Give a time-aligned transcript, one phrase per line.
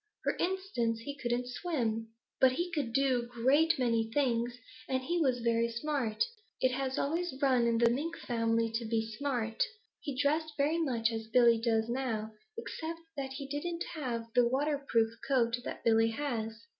[0.23, 2.07] For instance, he couldn't swim.
[2.39, 4.57] But he could do a great many things,
[4.89, 6.23] and he was very smart.
[6.59, 9.61] It has always run in the Mink family to be smart.
[9.99, 15.13] He dressed very much as Billy does now, except that he didn't have the waterproof
[15.27, 16.65] coat that Billy has.